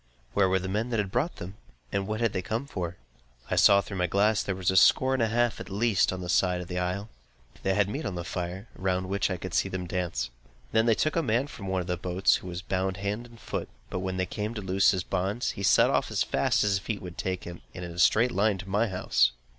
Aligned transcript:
Where 0.33 0.49
were 0.49 0.57
the 0.57 0.67
men 0.67 0.89
who 0.89 0.97
had 0.97 1.11
brought 1.11 1.35
them? 1.35 1.57
And 1.91 2.07
what 2.07 2.21
had 2.21 2.33
they 2.33 2.41
come 2.41 2.65
for? 2.65 2.97
I 3.51 3.55
saw 3.55 3.81
through 3.81 3.97
my 3.99 4.07
glass 4.07 4.41
that 4.41 4.47
there 4.47 4.55
were 4.55 4.61
a 4.61 4.75
score 4.75 5.13
and 5.13 5.21
a 5.21 5.27
half, 5.27 5.59
at 5.59 5.69
least, 5.69 6.11
on 6.11 6.21
the 6.21 6.25
east 6.25 6.39
side 6.39 6.59
of 6.59 6.67
the 6.67 6.79
isle. 6.79 7.09
They 7.61 7.75
had 7.75 7.87
meat 7.87 8.03
on 8.03 8.15
the 8.15 8.23
fire, 8.23 8.67
round 8.73 9.09
which 9.09 9.29
I 9.29 9.37
could 9.37 9.53
see 9.53 9.69
them 9.69 9.85
dance. 9.85 10.31
They 10.71 10.81
then 10.81 10.95
took 10.95 11.15
a 11.15 11.21
man 11.21 11.45
from 11.45 11.67
one 11.67 11.81
of 11.81 11.87
the 11.87 11.97
boats, 11.97 12.37
who 12.37 12.47
was 12.47 12.63
bound 12.63 12.97
hand 12.97 13.27
and 13.27 13.39
foot; 13.39 13.69
but 13.91 13.99
when 13.99 14.17
they 14.17 14.25
came 14.25 14.55
to 14.55 14.61
loose 14.61 14.89
his 14.89 15.03
bonds, 15.03 15.51
he 15.51 15.61
set 15.61 15.91
off 15.91 16.09
as 16.09 16.23
fast 16.23 16.63
as 16.63 16.71
his 16.71 16.79
feet 16.79 17.03
would 17.03 17.19
take 17.19 17.43
him, 17.43 17.61
and 17.75 17.85
in 17.85 17.91
a 17.91 17.99
straight 17.99 18.31
line 18.31 18.57
to 18.57 18.67
my 18.67 18.87
house. 18.87 19.33